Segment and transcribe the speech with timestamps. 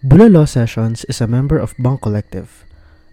[0.00, 2.64] Bulalo Sessions is a member of Bunk Collective,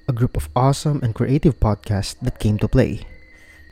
[0.08, 3.04] a group of awesome and creative podcasts that came to play.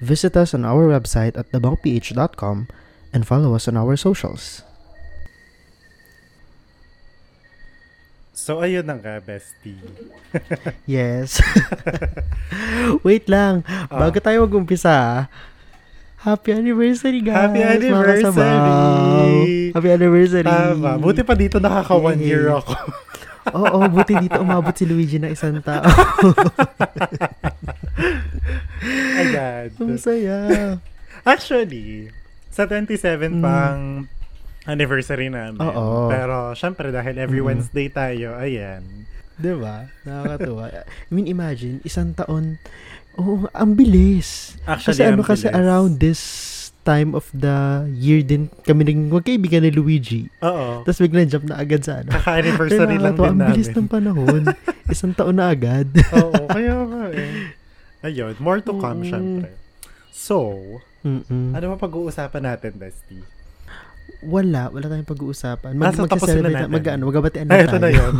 [0.03, 2.67] Visit us on our website at thebunkph.com
[3.15, 4.67] and follow us on our socials.
[8.35, 9.79] So, ayun na nga, bestie.
[10.83, 11.39] Yes.
[13.07, 13.63] Wait lang.
[13.87, 15.21] Bago tayo mag-umpisa, ah,
[16.25, 17.53] Happy anniversary, guys!
[17.53, 19.69] Happy anniversary!
[19.71, 20.41] Happy anniversary!
[20.41, 20.97] Tama.
[20.97, 22.27] Buti pa dito nakaka one Yay.
[22.27, 23.04] year ako.
[23.47, 25.85] Oo, buti dito umabot si Luigi ng isang tao.
[29.15, 29.69] Ayan.
[29.75, 30.37] Ang saya.
[31.21, 32.09] Actually,
[32.49, 32.97] sa 27
[33.31, 33.41] Mm.
[33.41, 33.81] pang
[34.65, 35.59] anniversary namin.
[35.59, 36.09] Oo.
[36.09, 37.47] Pero, syempre, dahil every Mm.
[37.47, 38.81] Wednesday tayo, ayan.
[39.35, 39.91] Diba?
[40.01, 40.71] Nakakatuwa.
[40.71, 42.57] I mean, imagine, isang taon,
[43.13, 44.55] oh, ang bilis.
[44.63, 46.21] Actually, Kasi ano kasi around this
[46.85, 47.57] time of the
[47.91, 50.29] year din kami naging magkaibigan ni Luigi.
[50.39, 50.85] Oo.
[50.85, 52.13] Tapos biglang jump na agad sa ano.
[52.13, 53.49] Kaka-anniversary lang din Ang namin.
[53.51, 54.41] bilis ng panahon.
[54.93, 55.89] Isang taon na agad.
[56.13, 57.49] Oo, kaya nga eh.
[58.05, 59.09] Ayun, more to come, Mm.
[59.09, 59.49] syempre.
[60.13, 60.37] So,
[61.01, 61.51] Mm-mm.
[61.51, 63.25] ano ba pag-uusapan natin, Bestie?
[64.21, 65.73] Wala, wala tayong pag-uusapan.
[65.75, 66.65] Ah, so tapusin na.
[66.65, 67.81] Mag, ano, magabatian na Ay, ito tayo.
[67.81, 68.13] na yun.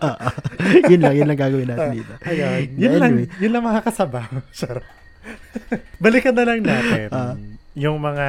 [0.00, 0.26] Oo.
[0.90, 2.12] yun lang, yun lang gagawin natin dito.
[2.22, 2.60] Ayun.
[2.72, 3.26] Yun lang, Anyway.
[3.38, 4.30] yun lang makakasabaw.
[4.50, 4.86] Charot.
[6.02, 7.34] Balikan na lang natin Ah.
[7.74, 8.26] yung mga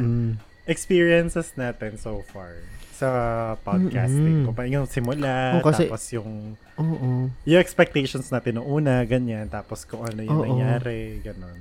[0.00, 0.38] Mm-mm.
[0.64, 2.58] experiences natin so far
[2.94, 3.08] sa
[3.60, 4.46] podcasting.
[4.46, 4.54] Mm-mm.
[4.54, 7.26] Kung yung simula, Oo, kasi- tapos yung Oo.
[7.42, 9.50] yung expectations natin noong una, ganyan.
[9.50, 10.46] Tapos kung ano yung Oo.
[10.46, 11.58] nangyari, ganon.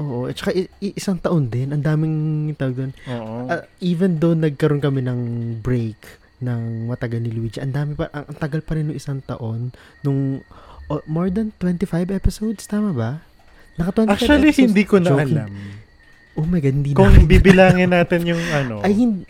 [0.00, 0.26] Oo.
[0.26, 1.70] At saka isang taon din.
[1.70, 2.16] Ang daming
[2.56, 2.92] tawag doon.
[3.06, 3.36] Oo.
[3.46, 5.20] Ah, even though nagkaroon kami ng
[5.60, 6.00] break
[6.40, 9.70] ng matagal ni Luigi, ang dami pa, ang, ang tagal pa rin ng isang taon
[10.02, 10.40] nung
[10.88, 13.10] oh, more than 25 episodes, tama ba?
[13.74, 14.62] Naka 25 Actually, episodes.
[14.62, 15.34] hindi ko na Joking.
[15.34, 15.50] alam.
[16.34, 19.22] Oh my God, hindi Kung namin- bibilangin natin yung ano, Ay, hindi.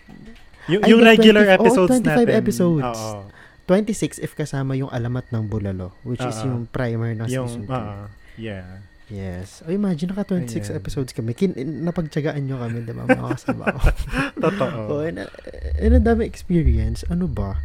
[0.66, 2.34] yung, yung regular 20 oh, episodes 25 natin.
[2.34, 2.98] episodes.
[2.98, 3.20] Oo.
[3.64, 6.46] 26 if kasama yung alamat ng Bulalo, which is Oo.
[6.46, 7.72] yung primer ng Yung, season 2.
[7.72, 8.04] oo.
[8.36, 8.84] yeah.
[9.04, 9.60] Yes.
[9.60, 10.80] O imagine, naka 26 Ayan.
[10.80, 11.32] episodes kami.
[11.32, 11.52] Kin
[11.84, 13.04] napagtsagaan nyo kami, di ba?
[13.04, 13.80] Mga kasama ko.
[14.48, 14.80] Totoo.
[14.90, 15.28] Oo, and, uh,
[15.76, 17.04] and ang dami experience.
[17.06, 17.60] Ano ba?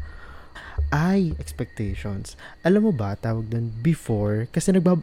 [0.89, 2.33] Ay, expectations.
[2.65, 5.01] Alam mo ba, tawag doon, before, kasi nagbab...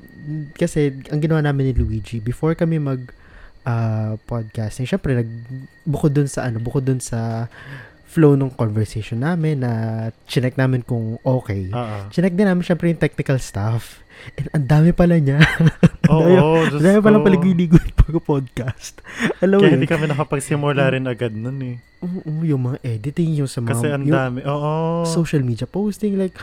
[0.59, 3.07] Kasi, ang ginawa namin ni Luigi, before kami mag
[3.63, 5.31] ah, podcasting, syempre, nag,
[5.87, 7.47] bukod doon sa, ano, bukod doon sa
[8.17, 9.73] flow ng conversation namin na
[10.25, 11.69] chinek namin kung okay.
[11.69, 12.09] Oo.
[12.09, 14.01] Chinek din namin syempre yung technical stuff.
[14.41, 15.45] And ang dami pala niya.
[16.11, 19.03] Oo, Diyos Ang dami palang paligoy-ligoy pag-podcast.
[19.43, 21.77] Alam Kaya hindi kami nakapagsimula rin agad nun eh.
[22.05, 24.41] Oo, yung mga editing, yung sa mga Kasi ang dami.
[24.47, 25.03] Oo.
[25.09, 26.37] social media posting, like,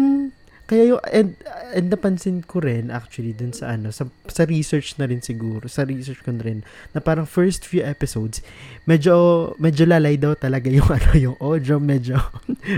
[0.00, 0.32] hmm,
[0.64, 1.36] kaya yung, and,
[1.76, 5.84] and napansin ko rin, actually, dun sa ano, sa, sa research na rin siguro, sa
[5.84, 6.64] research ko na rin,
[6.96, 8.40] na parang first few episodes,
[8.88, 12.16] medyo, medyo lalay daw talaga yung ano, yung audio, medyo,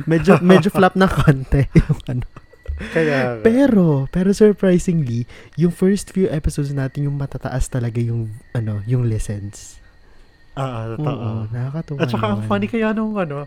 [0.02, 2.26] medyo, medyo flap na konti, yung ano.
[2.76, 9.04] Kaya, Pero, pero surprisingly, yung first few episodes natin, yung matataas talaga yung, ano, yung
[9.04, 9.78] listens.
[10.52, 11.04] ah, totoo.
[11.04, 12.46] Oo, nakakatuwa At saka ang naman.
[12.46, 13.44] funny kaya nung ano,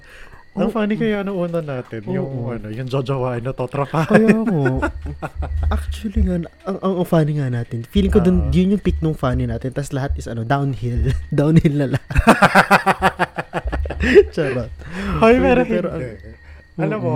[0.52, 0.72] ang Oo.
[0.72, 2.52] funny kaya nung una natin, yung Oo.
[2.52, 4.10] ano, yung jojowain na totrapahan.
[4.10, 4.82] Kaya mo,
[5.70, 6.34] actually nga,
[6.66, 8.50] ang, ang, ang funny nga natin, feeling ko dun, Ah.
[8.50, 11.12] yun yung peak nung funny natin, tas lahat is ano, downhill.
[11.32, 12.10] downhill na lahat.
[14.32, 14.70] Charot.
[15.20, 16.10] Hoy, pero, Pero, hindi.
[16.78, 17.14] Alam mo,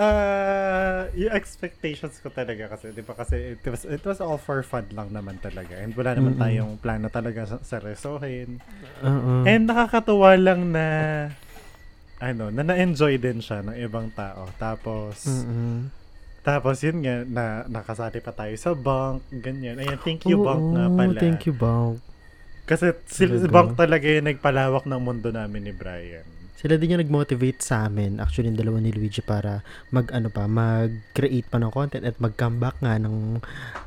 [0.00, 4.64] Ah yung expectations ko talaga kasi, di ba kasi it was, it was all for
[4.64, 5.76] fun lang naman talaga.
[5.76, 6.40] And wala naman Mm-mm.
[6.40, 8.64] tayong plano talaga sa, sa resohin.
[9.04, 9.36] Oo.
[9.44, 10.86] And nakakatuwa lang na
[12.20, 14.48] ano, na na-enjoy din siya ng ibang tao.
[14.60, 15.88] Tapos, Mm-mm.
[16.40, 19.76] tapos yun nga, na, nakasali pa tayo sa bunk, ganyan.
[19.80, 21.20] Ayan, thank you, Oo, bunk nga pala.
[21.20, 22.00] Thank you, Bunk.
[22.68, 26.39] Kasi si bunk talaga yung nagpalawak ng mundo namin ni Brian.
[26.60, 30.44] Sila din yung nag-motivate sa amin, actually, yung dalawa ni Luigi, para mag, ano pa,
[30.44, 33.40] mag-create pa ng content at mag-comeback nga ng,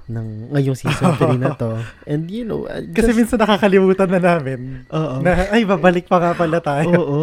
[0.10, 1.78] ng ngayong season 3 na to.
[2.10, 5.22] And, you know, uh, Kasi just- minsan nakakalimutan na namin Oo.
[5.22, 6.98] na, ay, babalik pa nga pala tayo.
[6.98, 7.20] Oo.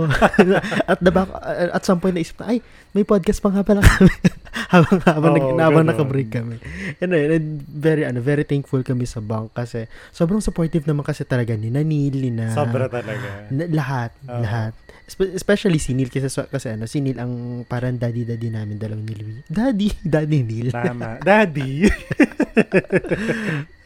[0.86, 1.26] at the back,
[1.66, 4.14] at some point naisip na, ay, may podcast pa nga pala kami.
[4.72, 6.62] habang habang, nag, Oo, habang naka-break kami.
[7.02, 11.26] And, uh, and very, ano, very thankful kami sa bank kasi sobrang supportive naman kasi
[11.26, 13.50] talaga ni Nanil, ni na, Sobra talaga.
[13.50, 14.38] na- lahat, Oo.
[14.38, 14.74] lahat.
[15.10, 17.32] Espe- Especially si Neil kasi, kasi ano, si Neil ang
[17.66, 19.42] parang daddy-daddy namin, dalawang ni Louie.
[19.50, 20.70] Daddy, daddy Neil.
[20.70, 21.18] Tama.
[21.26, 21.84] Daddy.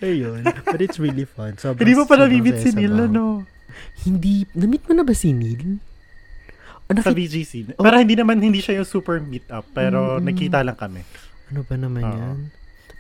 [0.05, 0.44] Ayun.
[0.44, 1.56] But it's really fun.
[1.56, 3.49] Sobrang, Hindi mo pa namimit si sa Neil, ano?
[4.05, 5.81] Hindi, namit mo na ba si Neil?
[6.85, 7.53] O, Sa nakita, BGC.
[7.75, 7.81] Oh.
[7.81, 9.65] Pero hindi naman, hindi siya yung super meet up.
[9.73, 10.29] Pero Mm-mm.
[10.29, 11.00] nagkita lang kami.
[11.49, 12.12] ano ba naman Oo.
[12.12, 12.37] yan?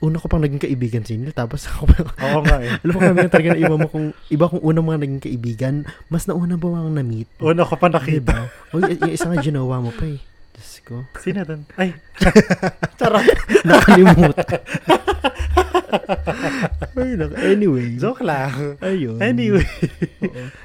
[0.04, 2.76] Una ko pang naging kaibigan si Neil, tapos ako pa, Oo nga eh.
[2.76, 5.74] alam mo kami talaga na iba mo kung, iba kung una mga naging kaibigan,
[6.06, 7.28] mas nauna ba mga na-meet?
[7.38, 8.20] Una ko pa nakita.
[8.20, 8.44] Diba?
[8.70, 10.20] O, y- yung isa nga ginawa mo pa eh.
[10.52, 11.02] Diyos ko.
[11.16, 11.64] Sino doon?
[11.74, 11.96] Ay.
[12.98, 13.24] Charot.
[13.66, 14.60] Nakalimutan.
[16.94, 17.96] Ay, nak- anyway.
[17.96, 18.78] Joke lang.
[18.78, 19.18] Ayun.
[19.18, 19.66] Anyway.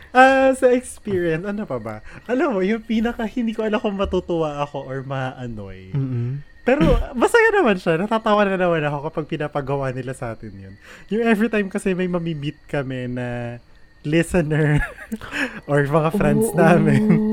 [0.09, 1.95] Ah, sa experience, ano pa ba?
[2.25, 5.89] Alam mo, yung pinaka hindi ko alam kung matutuwa ako or ma-annoy.
[5.89, 6.41] Mm-mm.
[6.69, 6.86] Pero
[7.18, 7.98] masaya naman siya.
[7.98, 10.75] Natatawa na naman ako kapag pinapagawa nila sa atin yun.
[11.10, 13.57] Yung every time kasi may mamimit kami na
[14.00, 14.80] listener
[15.69, 17.01] or mga friends Oo, namin.
[17.10, 17.27] oo.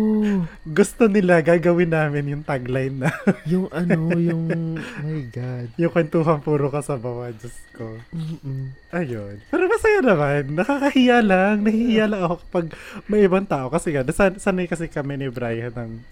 [0.67, 3.15] Gusto nila gagawin namin yung tagline na
[3.53, 5.71] yung ano, yung, my God.
[5.79, 7.31] yung kwentuhan puro kasabawa.
[7.31, 8.01] Diyos ko.
[8.11, 8.75] Mm-mm.
[8.91, 9.39] Ayun.
[9.47, 10.59] Pero masaya naman.
[10.59, 11.63] Nakakahiya lang.
[11.63, 12.67] Nahihiya lang ako kapag
[13.07, 13.71] may ibang tao.
[13.71, 16.03] Kasi nga, san- sanay kasi kami ni Brian ng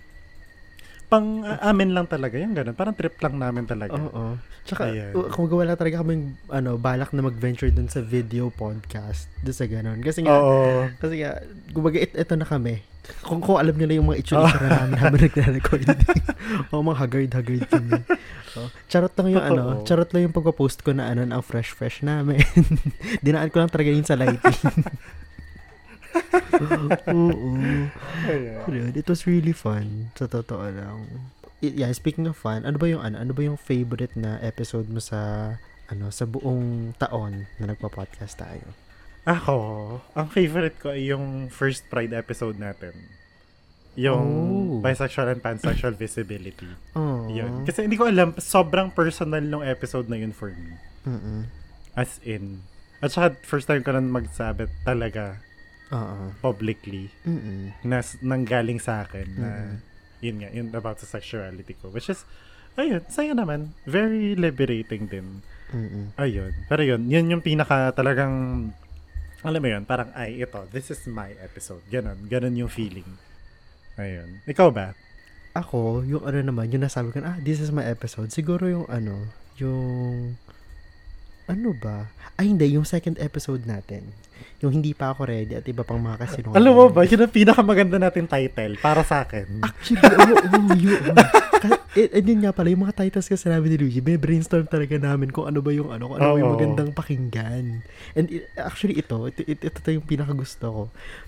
[1.14, 2.34] pang a- amin lang talaga.
[2.34, 2.74] Yung ganun.
[2.74, 3.94] Parang trip lang namin talaga.
[3.94, 4.34] Oo.
[4.64, 5.12] Tsaka, Ayan.
[5.12, 9.30] uh, kung wala talaga kaming, ano, balak na mag-venture dun sa video podcast.
[9.40, 10.00] Doon sa ganun.
[10.00, 10.88] Kasi nga, Oo.
[10.96, 11.38] kasi nga,
[11.70, 12.80] kumbaga, it, ito na kami.
[13.20, 14.48] Kung, kung alam nyo na yung mga itsura
[14.80, 15.84] namin habang nagre-record.
[16.72, 17.92] Oo, mga haggard-haggard kami.
[18.54, 19.82] Oh, charot lang yung ano, Totoo.
[19.82, 22.38] charot lang yung pagpa-post ko na ano, ang fresh-fresh namin.
[23.18, 24.62] Dinaan ko lang talaga yun sa lighting.
[27.08, 27.58] Oo.
[28.28, 28.62] Ayan.
[28.64, 30.10] Pero yun, it was really fun.
[30.14, 31.30] Sa totoo lang.
[31.64, 35.00] Yeah, speaking of fun, ano ba yung ano, ano ba yung favorite na episode mo
[35.00, 35.54] sa
[35.88, 38.68] ano, sa buong taon na nagpa-podcast tayo?
[39.24, 39.56] Ako,
[40.12, 42.92] ang favorite ko ay yung first Pride episode natin.
[43.96, 44.82] Yung Oh.
[44.84, 46.68] bisexual and pansexual visibility.
[46.92, 47.24] Oh.
[47.32, 47.64] Yun.
[47.64, 50.76] Kasi hindi ko alam, sobrang personal nung episode na yun for me.
[51.08, 51.48] Mm.
[51.96, 52.60] As in.
[53.00, 55.40] At saka, first time ko na magsabi talaga
[55.94, 56.34] Oo.
[56.42, 57.70] publicly Mm.
[57.86, 59.76] na nanggaling sa akin na Mm.
[60.18, 61.94] yun nga, yun about sa sexuality ko.
[61.94, 62.26] Which is,
[62.74, 63.70] ayun, saya naman.
[63.86, 65.40] Very liberating din.
[65.70, 66.18] Mm.
[66.18, 66.52] Ayun.
[66.66, 68.34] Pero yun, yun yung pinaka talagang,
[69.40, 71.82] alam mo yun, parang, ay, ito, this is my episode.
[71.86, 73.06] Ganon, ganon yung feeling.
[73.94, 74.42] Ayun.
[74.44, 74.98] Ikaw ba?
[75.54, 78.34] Ako, yung ano naman, yung nasabi ko, ah, this is my episode.
[78.34, 80.34] Siguro yung ano, yung
[81.46, 82.10] ano ba?
[82.34, 82.74] Ay, hindi.
[82.74, 84.10] Yung second episode natin.
[84.60, 86.56] Yung hindi pa ako ready at iba pang mga kasinungaling.
[86.56, 89.60] Alam mo ba, yun ang pinakamaganda nating title para sa akin.
[89.60, 91.12] Actually, oo, oo, yun.
[91.54, 94.96] Ka- eh, yun nga pala, yung mga titles kasi namin ni Luigi, may brainstorm talaga
[94.96, 97.84] namin kung ano ba yung ano, kung ano ba yung magandang pakinggan.
[98.12, 100.82] And it- actually, ito, ito, ito, ito, ito yung pinakagusto ko.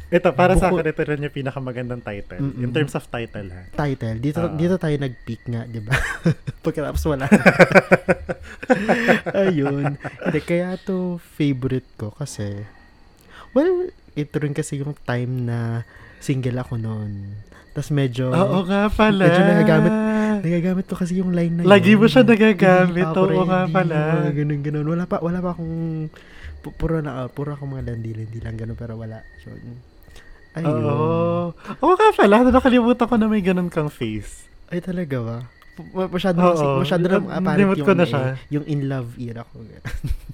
[0.09, 2.41] Ito, para sa Bukod- akin, ito rin yung pinakamagandang title.
[2.41, 2.63] Mm-mm.
[2.63, 3.63] In terms of title, ha?
[3.77, 4.51] Title, dito, Ah.
[4.51, 5.93] dito tayo nag-peak nga, di ba?
[6.65, 7.27] Pagkatapos wala.
[9.37, 9.99] Ayun.
[9.99, 12.65] Hindi, kaya to favorite ko kasi,
[13.57, 15.89] well, ito rin kasi yung time na
[16.21, 17.33] single ako noon.
[17.73, 19.25] Tapos medyo, Oo nga pala.
[19.25, 19.93] Medyo nagagamit
[20.37, 21.71] nagagamit ko kasi yung line na yun.
[21.71, 23.09] Lagi mo siya nagagamit.
[23.13, 24.29] Oo nga pala.
[24.29, 24.87] Ganun, ganun.
[24.87, 26.09] Wala pa, wala pa akong,
[26.61, 29.25] pu- puro na, puro ako mga landi-landi lang ganun, pero wala.
[29.45, 29.81] Yun.
[30.57, 30.73] Ayun.
[30.85, 31.53] Oo.
[31.53, 32.45] Oo nga pala.
[32.45, 34.49] Nakalimutan ko na may ganun kang face.
[34.73, 35.37] Ay, talaga ba?
[35.93, 36.49] Ma- Masyado, Oo.
[36.53, 38.21] kasi, masyado na apparent yung, na ano siya.
[38.21, 39.61] eh, yung in love era ko.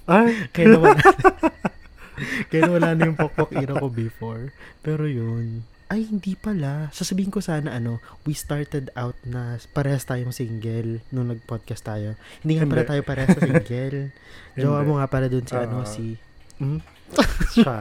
[0.07, 0.31] Ay.
[0.55, 1.03] Kaya nawala,
[2.51, 4.51] kaya nawala na yung pokpok era ko before.
[4.81, 6.89] Pero yun, ay hindi pala.
[6.89, 12.17] Sasabihin ko sana ano, we started out na parehas tayong single nung nag-podcast tayo.
[12.41, 14.09] Hindi nga pala tayo parehas sa single.
[14.61, 15.89] Jowa mo nga pala dun si ano, Oo.
[15.89, 16.17] si...
[16.57, 16.81] Hmm?
[17.53, 17.77] Siya.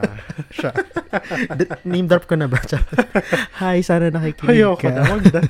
[0.52, 0.70] Siya.
[1.56, 2.60] D- name drop ko na ba?
[3.64, 4.92] Hi, sana nakikinig Ayoko ka.
[4.92, 5.02] na.
[5.08, 5.40] Wag na.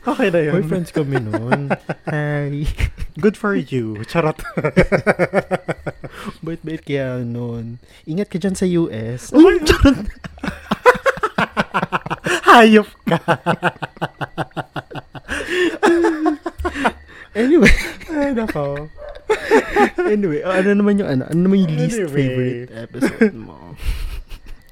[0.00, 0.54] Okay na yun.
[0.56, 1.68] Boyfriends kami noon.
[2.08, 2.64] Hi.
[3.20, 4.00] Good for you.
[4.08, 4.40] Charot.
[6.44, 7.76] Bait-bait kaya noon.
[8.08, 9.28] Ingat ka dyan sa US.
[9.30, 9.60] Uy,
[12.50, 13.18] Hayop ka.
[17.30, 17.70] Anyway,
[18.10, 18.90] Ay, nako.
[20.02, 21.22] anyway, oh, ano naman yung ano?
[21.30, 22.10] Ano naman yung least Anyway.
[22.10, 23.59] favorite episode mo?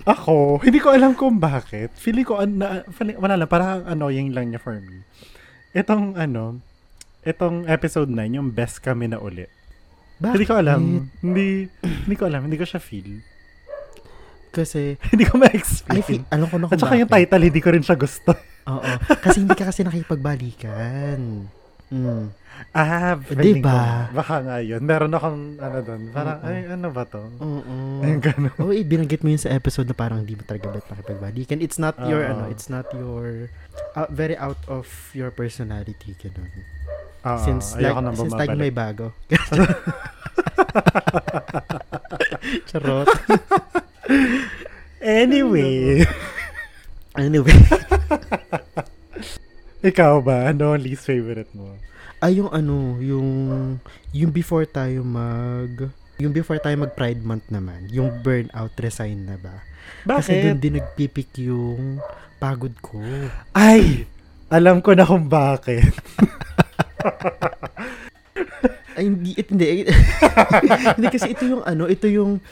[0.09, 1.93] Ako, hindi ko alam kung bakit.
[1.95, 5.05] Feeling ko, an- na, feeling, wala lang, parang annoying lang niya for me.
[5.71, 6.65] Itong, ano,
[7.23, 9.45] itong episode 9, yung best kami na uli.
[10.17, 10.33] Bakit?
[10.35, 10.81] Hindi ko alam.
[11.21, 12.41] Hindi, hindi ko alam.
[12.43, 13.21] Hindi ko siya feel.
[14.49, 16.03] Kasi, hindi ko I ma-explain.
[16.03, 17.29] think, alam ko na At kung saka yung bakit.
[17.29, 18.33] title, hindi ko rin siya gusto.
[18.67, 18.91] Oo.
[19.21, 21.21] Kasi hindi ka kasi nakipagbalikan.
[21.89, 22.29] Mm.
[22.75, 23.71] Ah, feeling ko.
[24.13, 24.83] Baka nga yun.
[24.83, 26.49] Meron akong, ano doon, parang, Oo.
[26.51, 27.23] ay, ano ba to?
[27.39, 28.03] Oo.
[28.03, 28.53] Ayun, gano'n.
[28.61, 31.63] Oo, eh, binanggit mo yun sa episode na parang hindi mo talaga bet nakipagbalikan.
[31.63, 32.35] It's not your, Oo.
[32.35, 33.49] ano, it's not your,
[33.95, 36.51] uh, very out of your personality, ganun.
[37.25, 39.15] Oo, since, ayoko like, since lagi may bago.
[42.69, 43.09] Charot.
[44.99, 46.03] Anyway,
[47.19, 47.51] Anyway.
[49.89, 50.51] ikaw ba?
[50.51, 51.78] Ano ang least favorite mo?
[52.19, 53.31] Ay, yung ano, yung,
[54.11, 55.87] yung before tayo mag,
[56.19, 59.63] yung before tayo mag Pride Month naman, yung burnout resign na ba?
[60.03, 60.63] Kasi doon Bakit?
[60.63, 62.03] din nagpipik yung
[62.43, 62.99] pagod ko.
[63.55, 64.11] Ay!
[64.51, 65.95] Alam ko na kung bakit.
[68.99, 69.87] Ay, hindi, it, hindi.
[70.99, 72.43] hindi kasi ito yung ano, ito yung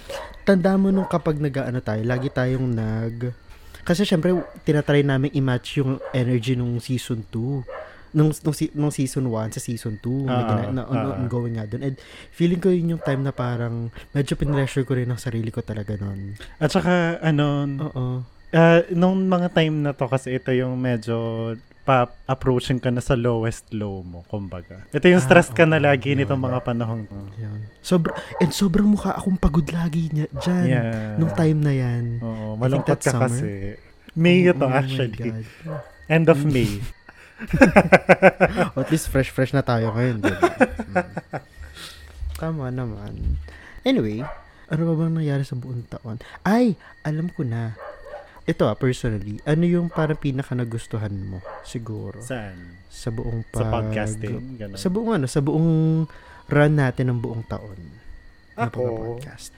[0.46, 3.34] tanda mo nung kapag nag-ano tayo, lagi tayong nag
[3.86, 4.34] kasi syempre
[4.66, 7.62] tinatry namin i-match yung energy nung season 2
[8.16, 11.14] nung nung, nung season 1 sa season 2 na, Ah, gina- na ah.
[11.14, 11.82] ongoing nga doon.
[11.84, 11.96] And
[12.30, 15.94] feeling ko yun yung time na parang medyo pinressure ko rin ang sarili ko talaga
[15.94, 16.34] noon.
[16.56, 17.46] At saka, ano,
[17.84, 18.04] Oo.
[18.50, 21.52] ah, nung mga time na to kasi ito yung medyo
[21.86, 24.82] pa-approaching ka na sa lowest low mo, kumbaga.
[24.90, 26.18] Ito yung Ah, stress ka na lagi yun.
[26.18, 27.14] nitong mga panahon to.
[27.36, 27.62] Yun.
[27.78, 30.64] Sobra, and sobrang mukha akong pagod lagi niya dyan.
[30.66, 31.14] Yeah.
[31.14, 32.04] Nung time na yan.
[32.18, 33.30] Oo, malungkot ka summer.
[33.30, 33.78] kasi.
[34.16, 35.30] May ito Oh, oh my actually.
[36.08, 36.80] End of May.
[38.80, 40.24] At least fresh-fresh na tayo ngayon.
[40.24, 40.40] diba?
[40.40, 41.04] Mm.
[42.36, 43.40] Tama naman.
[43.84, 44.24] Anyway,
[44.68, 46.20] ano ba bang nangyari sa buong taon?
[46.42, 46.74] Ay,
[47.06, 47.76] alam ko na.
[48.46, 51.42] Ito ah, personally, ano yung parang pinaka nagustuhan mo?
[51.66, 52.22] Siguro.
[52.22, 52.78] Saan?
[52.86, 53.90] Sa buong Sa pag...
[53.90, 54.58] podcasting?
[54.58, 54.78] Ganun.
[54.78, 55.70] Sa buong ano, sa buong
[56.46, 57.78] run natin ng buong taon.
[58.54, 58.80] Na Ako?
[59.18, 59.50] podcast.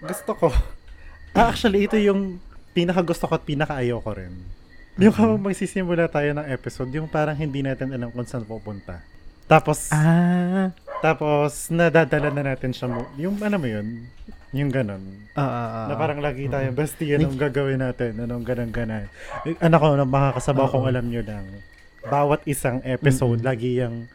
[0.00, 0.48] Gusto ko.
[1.36, 2.40] Ah, actually, ito yung
[2.72, 4.34] pinaka gusto ko at pinaka ayaw ko rin.
[4.94, 9.02] Yung kapag magsisimula tayo ng episode, yung parang hindi natin alam kung saan pupunta.
[9.50, 10.70] Tapos, Ah,
[11.02, 13.02] tapos nadadala na natin siya mo.
[13.18, 14.06] Yung ano mo yun?
[14.54, 15.02] Yung ganon.
[15.34, 15.86] ah, ah, ah.
[15.90, 16.78] na parang lagi tayo, Oo.
[16.78, 18.22] bestie, anong gagawin natin?
[18.22, 19.10] Anong ganon ganon.
[19.58, 20.72] Anak ko, na makakasabaw Oo.
[20.78, 21.42] kung alam nyo lang.
[22.06, 23.50] Bawat isang episode, Mm-mm.
[23.50, 24.06] lagi yung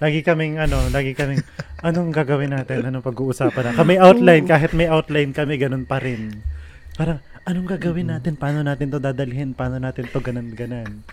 [0.00, 1.44] Lagi kaming ano, lagi kaming
[1.84, 3.76] anong gagawin natin, anong pag-uusapan na.
[3.76, 6.40] Kami outline, kahit may outline kami, ganun pa rin.
[6.96, 8.36] Parang, anong gagawin natin?
[8.36, 9.52] Paano natin to dadalhin?
[9.52, 11.04] Paano natin to ganan ganan?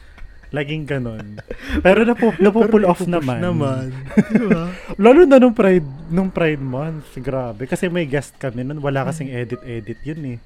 [0.48, 1.44] Laging ganun.
[1.84, 3.44] Pero napu, napupull off naman.
[3.44, 3.92] naman.
[4.32, 4.72] diba?
[4.96, 7.68] Lalo na nung Pride, nung Pride month, grabe.
[7.68, 10.40] Kasi may guest kami nun, wala kasing edit-edit yun eh.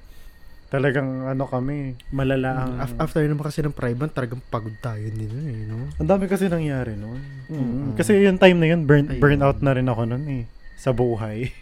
[0.72, 2.72] Talagang ano kami, malala ang...
[2.80, 5.84] Af- After naman kasi ng private, talagang pagod tayo nila eh, no?
[6.00, 7.20] ang dami kasi nangyari nun.
[7.52, 7.92] Mm-mm.
[7.92, 9.20] Kasi yung time na yun, burn, Ayun.
[9.20, 10.44] burnout na rin ako nun eh.
[10.80, 11.52] Sa buhay.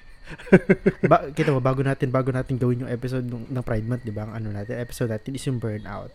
[1.10, 4.14] ba, kita mo, bago natin, bago natin gawin yung episode ng, ng Pride Month, di
[4.14, 4.26] ba?
[4.28, 6.12] Ang ano natin, episode natin is yung burnout.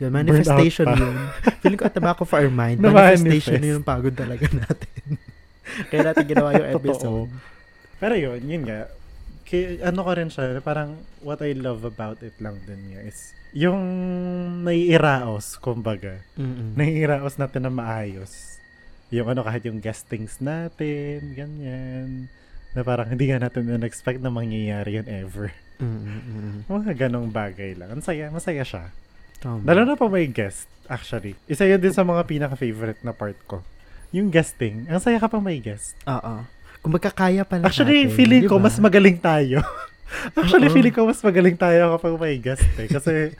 [0.00, 1.16] Yun, manifestation Burnout yun.
[1.60, 3.64] Feeling ko at the back of our mind, manifestation manifest.
[3.64, 5.20] yun yung pagod talaga natin.
[5.92, 7.30] Kaya natin ginawa yung episode.
[8.00, 8.88] Pero yun, yun nga.
[9.44, 13.36] Kay, ano ko rin siya, parang what I love about it lang din niya is
[13.50, 13.82] yung
[14.62, 16.22] naiiraos, kumbaga.
[16.38, 16.78] Mm-mm.
[16.78, 18.62] Naiiraos natin na maayos.
[19.10, 22.30] Yung ano, kahit yung guestings natin, ganyan.
[22.70, 25.50] Na parang hindi nga natin na-expect na mangyayari yun ever.
[25.80, 26.68] Mm-mm.
[26.68, 27.90] Mga ganong bagay lang.
[27.90, 28.92] Ang saya, masaya siya.
[29.40, 29.64] Tama.
[29.64, 31.34] Lalo na pa may guest, actually.
[31.46, 33.64] Isa yun din sa mga pinaka-favorite na part ko.
[34.10, 34.84] Yung guesting.
[34.86, 35.96] Ang saya kapag may guest.
[36.04, 36.44] Oo.
[36.80, 39.64] Kung magkakaya pala Actually, natin, feeling di ko mas magaling tayo.
[40.38, 40.74] Actually, Oo.
[40.74, 42.86] feeling ko mas magaling tayo kapag may guest eh.
[42.86, 43.32] Kasi,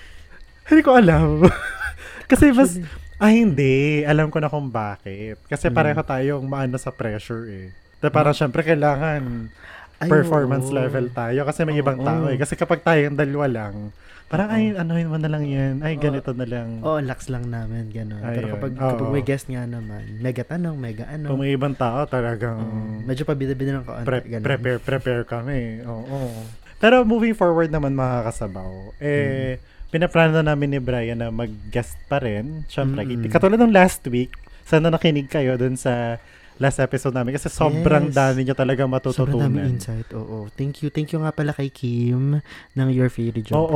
[0.68, 1.42] hindi ko alam.
[2.30, 5.40] Kasi mas, Actually, ah hindi, alam ko na kung bakit.
[5.48, 5.74] Kasi Mm.
[5.74, 7.68] pareho tayong maano sa pressure eh.
[7.98, 9.50] Na parang syempre kailangan
[9.98, 10.78] ay, performance oo.
[10.78, 12.06] level tayo kasi may ibang Oo.
[12.06, 12.38] tao eh.
[12.38, 13.90] Kasi kapag tayong dalawa lang,
[14.30, 15.82] parang ay, ano mo na lang yan.
[15.82, 16.78] Ay, ganito na lang.
[16.86, 18.22] Oo, lax lang namin, gano'n.
[18.22, 18.54] Pero Ayun.
[18.54, 18.88] kapag, Oo.
[18.94, 21.34] kapag may guest nga naman, mega tanong, mega ano.
[21.34, 23.02] Kung may ibang tao, talagang Oo.
[23.02, 24.06] medyo pabida-bida ng kaunti.
[24.06, 24.44] pre- ganun.
[24.46, 25.82] prepare, prepare kami.
[25.82, 26.46] Oo.
[26.78, 29.58] Pero moving forward naman mga kasabaw, eh,
[29.90, 32.62] pinaplano na namin ni Brian na mag-guest pa rin.
[32.70, 33.32] Siyempre, Mm-mm.
[33.34, 34.30] katulad ng last week,
[34.62, 36.22] sana nakinig kayo dun sa
[36.58, 38.14] last episode namin kasi sobrang Yes.
[38.14, 39.46] dami nyo talaga Sobrang matututunan.
[39.46, 40.50] daming insight, oo.
[40.52, 40.88] Thank you.
[40.88, 43.70] Thank you nga pala kay Kim ng Your Fairy Job Oo.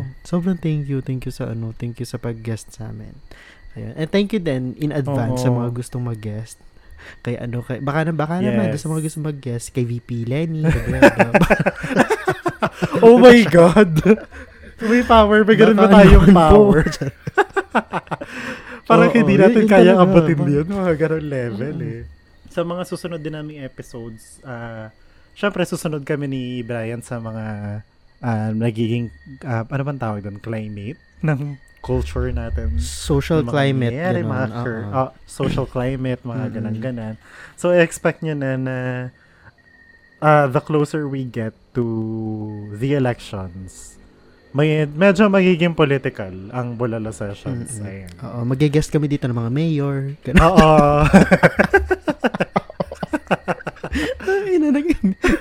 [0.00, 0.08] Brother.
[0.22, 0.98] Sobrang thank you.
[0.98, 1.72] Thank you sa ano.
[1.72, 3.12] Thank you sa pag-guest sa amin.
[3.72, 3.92] Ayun.
[3.94, 5.58] And thank you din in advance sa Oo.
[5.58, 6.56] mga gustong mag-guest.
[7.20, 8.78] Kay ano, kay, baka, na, baka naman Yes.
[8.78, 10.62] sa mga gustong mag-guest, kay VP Lenny,
[13.02, 13.92] oh my God!
[14.80, 15.42] may power.
[15.42, 16.72] May ganun ba tayong naman po.
[16.72, 16.82] power?
[18.82, 20.66] Parang Oo, hindi yun- natin yun kaya abutin yun.
[20.66, 22.00] Mga ganun level eh.
[22.52, 24.92] Sa mga susunod din naming episodes, ah
[25.32, 27.44] syempre susunod kami ni Brian sa mga
[28.22, 29.08] ah, nagiging,
[29.42, 30.38] ah, ano bang tawag doon?
[30.38, 32.78] Climate ng culture natin.
[32.78, 33.90] Social mga climate.
[33.90, 34.32] nangyayari, Ganun.
[34.32, 36.54] mga cur- ah, social climate, mga Mm-mm.
[36.54, 37.14] ganan-ganan.
[37.58, 38.76] So, expect nyo na na
[40.22, 41.82] ah, the closer we get to
[42.78, 43.98] the elections,
[44.52, 47.80] may, medyo magiging political ang Bulalo Sessions.
[47.80, 47.88] Mm-mm.
[47.88, 48.12] Ayan.
[48.20, 49.98] Oo, mag-guest kami dito ng mga mayor.
[50.38, 50.70] Oo.
[54.22, 54.86] Ay, na, nag,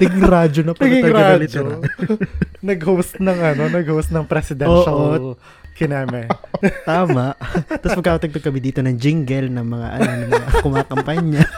[0.01, 1.43] naging radyo na pala Naging talaga na radyo.
[1.43, 1.81] literal.
[2.71, 5.37] nag-host ng ano, nag-host ng presidential
[5.81, 6.29] kiname.
[6.89, 7.33] Tama.
[7.81, 11.41] Tapos magkakatagtog kami dito ng jingle ng mga ano ng mga kumakampanya.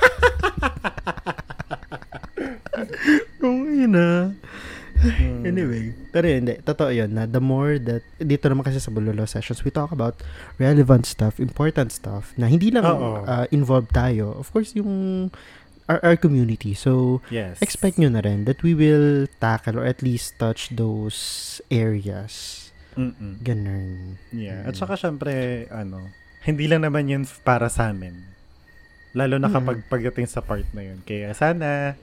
[3.44, 4.32] Kung ina.
[5.04, 5.44] Mm.
[5.44, 6.56] Anyway, pero yun, hindi.
[6.64, 10.16] Totoo yun na the more that, dito naman kasi sa Bulolo sessions, we talk about
[10.56, 14.32] relevant stuff, important stuff, na hindi lang uh, involved tayo.
[14.40, 15.28] Of course, yung
[15.94, 16.74] our, our community.
[16.74, 17.62] So, Yes.
[17.62, 21.18] expect nyo na rin that we will tackle or at least touch those
[21.70, 22.60] areas.
[22.94, 23.42] Mm-mm.
[23.42, 24.18] Ganun.
[24.30, 24.66] Yeah.
[24.66, 24.70] Mm.
[24.70, 26.10] At saka syempre, ano,
[26.42, 28.26] hindi lang naman yun para sa amin.
[29.14, 29.56] Lalo na Mm.
[29.56, 31.02] kapag pagdating sa part na yun.
[31.02, 31.94] Kaya sana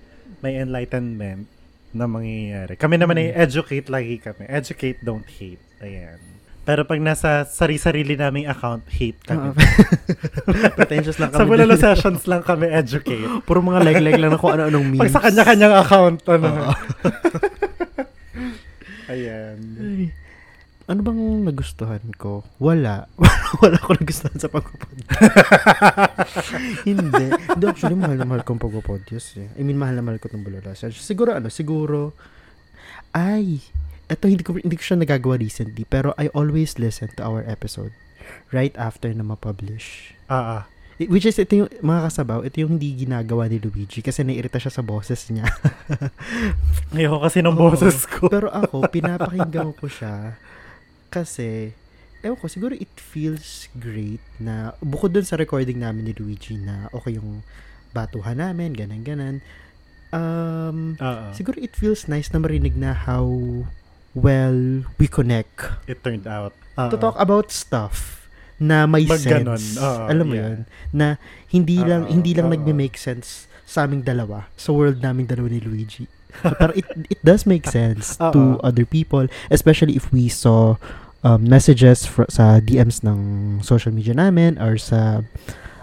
[0.40, 1.46] may enlightenment
[1.90, 2.74] na mangyayari.
[2.74, 3.38] Kami naman ay Mm.
[3.38, 4.46] educate lagi kami.
[4.46, 5.62] Educate, don't hate.
[5.78, 6.18] Ayan.
[6.70, 9.58] Pero pag nasa sari-sarili naming account, hate kami.
[10.78, 11.42] Pretentious lang kami.
[11.42, 13.26] sa Bulalo sessions lang kami educate.
[13.50, 15.02] Puro mga like-like lang na kung ano-anong memes.
[15.02, 16.70] Pag sa kanya-kanyang account, ano.
[19.10, 19.58] Ayan.
[19.82, 20.14] Ay,
[20.86, 22.46] ano bang nagustuhan ko?
[22.62, 23.10] Wala.
[23.58, 25.26] Wala ko nagustuhan sa pagpapodcast.
[26.86, 27.34] Hindi.
[27.34, 29.50] Hindi, actually, mahal na mahal ko ang pagpapodcast eh.
[29.58, 30.70] I mean, mahal na mahal ko itong bulala.
[30.78, 32.14] Siguro, ano, siguro,
[33.10, 33.58] ay,
[34.10, 37.94] eto hindi ko, hindi ko siya nagagawa recently, pero I always listen to our episode
[38.50, 40.18] right after na ma-publish.
[40.26, 40.62] Ah, ah.
[41.00, 44.68] Which is, ito yung, mga kasabaw, ito yung hindi ginagawa ni Luigi kasi naiirita siya
[44.68, 45.48] sa boses niya.
[46.92, 47.72] Ayoko kasi ng Oo.
[47.72, 48.28] boses ko.
[48.28, 50.36] Pero ako, pinapakinggan ko siya
[51.08, 51.72] kasi,
[52.20, 56.92] ewan ko, siguro it feels great na, bukod dun sa recording namin ni Luigi na
[56.92, 57.42] okay yung
[57.96, 59.40] batuhan namin, ganan-ganan,
[60.12, 61.32] um, ah.
[61.34, 63.26] siguro it feels nice na marinig na how
[64.14, 66.52] well we connect It turned out.
[66.74, 67.00] Ah, to ah.
[67.00, 68.26] talk about stuff
[68.60, 69.80] na may Mag sense.
[69.80, 70.44] oo, Alam mo yeah.
[70.44, 70.58] yun?
[70.92, 71.06] Na
[71.48, 72.54] hindi lang Oo, hindi lang oo.
[72.54, 76.04] nagme-make sense sa aming dalawa, sa world naming dalawa ni Luigi.
[76.44, 78.62] Pero it it does make sense to Oo.
[78.66, 80.76] other people, especially if we saw
[81.24, 83.18] um, messages fr- sa DMs ng
[83.64, 85.24] social media namin or sa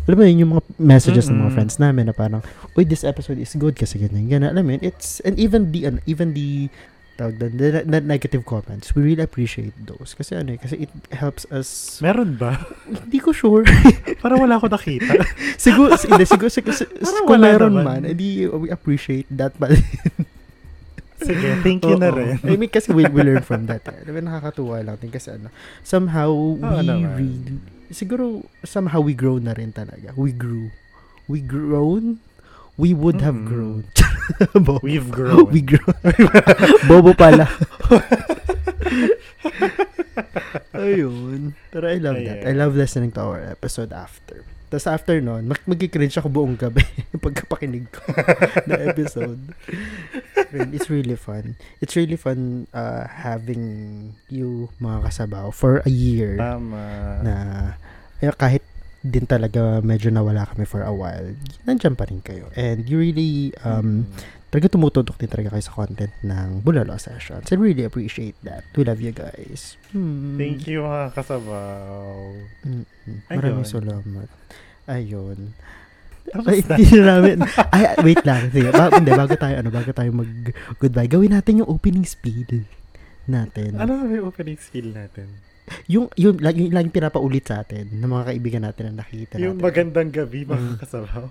[0.08, 1.56] alam mo yun, yung mga messages ng mga Mm-mm.
[1.60, 2.40] friends namin na parang,
[2.80, 4.56] uy, this episode is good kasi ganyan, ganyan.
[4.56, 6.72] Alam mo yun, it's, and even the, ano, even the,
[7.18, 10.14] tawag doon, the, the negative comments, we really appreciate those.
[10.14, 12.62] Kasi ano eh, kasi it helps us, Meron ba?
[12.86, 13.66] hindi ko sure.
[14.24, 15.18] Parang wala ako nakita.
[15.58, 18.06] siguro, hindi, siguro, siguro, siguro kung meron naman.
[18.06, 19.74] man, edi we appreciate that pa
[21.18, 22.22] Sige, thank you na Oo.
[22.22, 22.38] rin.
[22.46, 23.82] I mean, kasi we, we learn from that.
[23.90, 24.06] Eh.
[24.06, 25.50] Alam mo, nakakatuwa lang din kasi ano,
[25.82, 27.18] somehow we naman.
[27.18, 27.58] really,
[27.90, 30.14] siguro, somehow we grow na rin talaga.
[30.14, 30.70] We grew.
[31.26, 32.22] We grown.
[32.78, 33.48] We would have Mm.
[33.50, 33.80] grown.
[34.86, 35.50] We've grown.
[35.50, 35.82] we grew.
[36.88, 37.50] Bobo pala.
[40.74, 41.54] Ayun.
[41.74, 42.40] Pero I love that.
[42.46, 44.46] I love listening to our episode after.
[44.68, 46.84] Tapos after nun, mag mag-cringe ako buong gabi
[47.24, 48.04] pagkapakinig ko
[48.68, 49.40] na episode.
[50.76, 51.56] It's really fun.
[51.80, 53.64] It's really fun uh, having
[54.28, 56.84] you mga kasabaw for a year Tama.
[57.24, 57.34] na
[58.20, 58.60] eh, kahit
[59.06, 61.36] din talaga medyo nawala kami for a while,
[61.70, 62.50] nandiyan pa rin kayo.
[62.58, 64.10] And you really, um,
[64.50, 67.52] talaga tumututok din talaga kayo sa content ng Bulalo Sessions.
[67.52, 68.66] I really appreciate that.
[68.74, 69.78] We love you guys.
[69.94, 70.40] Hmm.
[70.40, 72.34] Thank you mga kasabaw.
[72.66, 73.18] Mm-mm.
[73.30, 74.30] Maraming salamat.
[74.88, 75.52] Ayun.
[76.44, 77.38] Ay, hindi na namin.
[77.72, 78.52] Ay, wait lang.
[78.52, 80.32] Sige, ba, hindi, bago tayo, ano, bago tayo mag
[80.76, 82.68] goodbye, gawin natin yung opening spiel
[83.28, 83.80] natin.
[83.80, 85.28] Ano ba yung opening skill natin?
[85.88, 89.64] Yung, yung, lagi, laging pinapaulit sa atin ng mga kaibigan natin na nakikita Yung natin.
[89.64, 90.78] magandang gabi mga Mm.
[90.78, 91.26] kasabaw.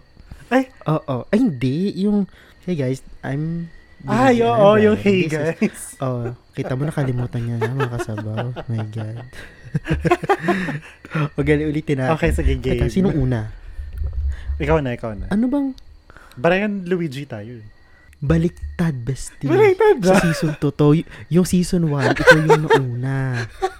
[0.87, 1.16] Oo.
[1.27, 1.77] Ay, hindi.
[1.99, 2.29] Yung,
[2.62, 3.72] hey guys, I'm...
[4.05, 4.85] Ay, oo, Brian.
[4.85, 5.83] yung hey This is- guys.
[6.05, 6.22] Oh,
[6.53, 8.46] kita mo nakalimutan niya na mga kasabaw.
[8.66, 9.25] My God.
[11.35, 12.14] Huwag ganun ulitin natin.
[12.14, 12.77] Okay, sige, game.
[12.79, 13.51] Teka, sinong una?
[14.57, 15.27] Ikaw na, ikaw na.
[15.29, 15.72] Ano bang
[16.35, 17.57] Brian Luigi tayo.
[17.57, 17.66] eh.
[18.16, 19.44] baliktad, bestie?
[19.44, 20.20] Baliktad Sa ba?
[20.22, 20.87] season 2 to.
[20.94, 23.44] Y- yung season 1, ito yung nauna.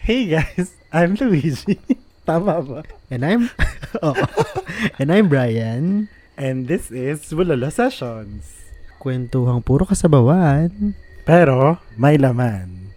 [0.00, 1.78] Hey guys, I'm Luigi.
[2.26, 2.80] Tama ba?
[3.10, 3.42] And I'm,
[4.02, 4.18] oh,
[4.98, 6.10] and I'm Brian.
[6.34, 8.66] And this is Bulalo Sessions.
[8.98, 10.98] Kwentuhang puro kasabawan.
[11.22, 12.90] Pero, may laman.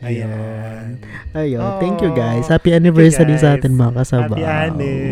[0.00, 0.30] Ayan.
[0.30, 0.90] Ayan.
[1.34, 2.46] Ayun, thank you guys.
[2.46, 3.66] Happy anniversary sa guys.
[3.66, 4.38] atin mga kasabaw.
[4.38, 5.09] Happy Aniv.